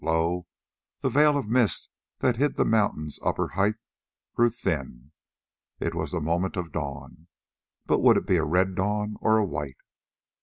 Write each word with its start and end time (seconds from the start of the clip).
Lo! 0.03 0.47
the 1.01 1.09
veil 1.11 1.37
of 1.37 1.47
mist 1.47 1.87
that 2.21 2.35
hid 2.37 2.55
the 2.55 2.65
mountain's 2.65 3.19
upper 3.21 3.49
heights 3.49 3.77
grew 4.33 4.49
thin:—it 4.49 5.93
was 5.93 6.09
the 6.11 6.19
moment 6.19 6.57
of 6.57 6.71
dawn, 6.71 7.27
but 7.85 7.99
would 7.99 8.17
it 8.17 8.25
be 8.25 8.37
a 8.37 8.43
red 8.43 8.73
dawn 8.73 9.15
or 9.21 9.37
a 9.37 9.45
white? 9.45 9.77